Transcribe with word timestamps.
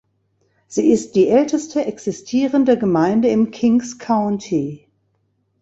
Sie 0.65 0.89
ist 0.91 1.13
die 1.15 1.27
älteste 1.27 1.85
existierende 1.85 2.75
Gemeinde 2.75 3.27
im 3.27 3.51
Kings 3.51 3.99
County. 3.99 4.87